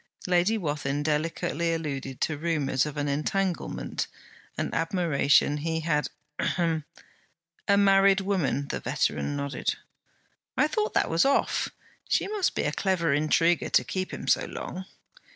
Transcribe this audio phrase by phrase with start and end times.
[0.25, 4.07] Lady Wathin delicately alluded to rumours of an entanglement,
[4.57, 6.07] an admiration he had,
[6.39, 6.85] ahem.
[7.67, 9.75] 'A married woman,' the veteran nodded.
[10.57, 11.69] 'I thought that was off?
[12.09, 14.85] She must be a clever intriguer to keep him so long.'